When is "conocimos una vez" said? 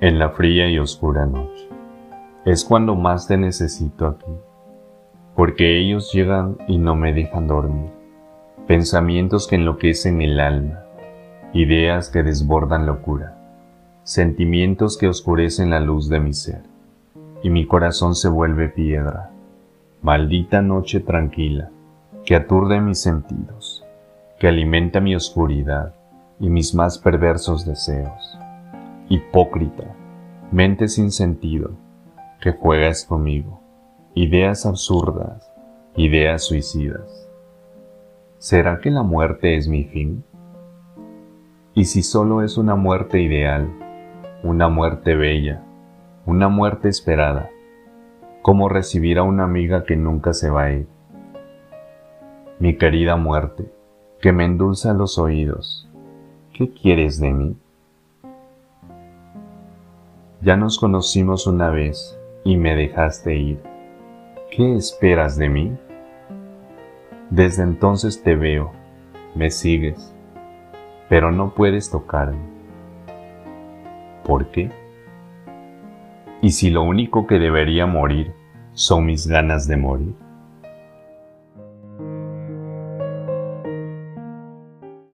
60.78-62.16